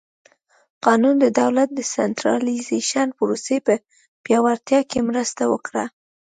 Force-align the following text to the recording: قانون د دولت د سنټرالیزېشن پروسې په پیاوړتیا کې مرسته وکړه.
قانون 0.85 1.15
د 1.23 1.25
دولت 1.39 1.69
د 1.73 1.79
سنټرالیزېشن 1.93 3.07
پروسې 3.17 3.57
په 3.67 3.73
پیاوړتیا 4.23 4.81
کې 4.89 4.99
مرسته 5.09 5.43
وکړه. 5.53 5.85